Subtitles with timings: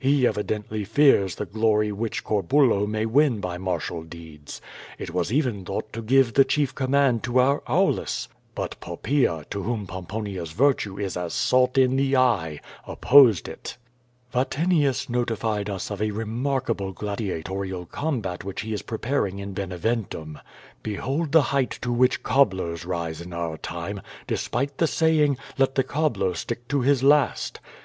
[0.00, 4.60] He evidently fears the glory which Corbulo may win by martial deeds.
[4.98, 8.26] It was even thought to give the chief command to our Aulus,
[8.56, 13.76] but Poppaea, to whom Pomponia's virtue is as salt in the eye, opposed it.
[14.34, 20.40] Vatinius notified us of a remarkable gladiatoral combat which he is preparing in Beneventum.
[20.82, 25.84] Behold the height to which cobblers rise in our time, despite the saying, "let the
[25.84, 27.60] cobbler stick to his last."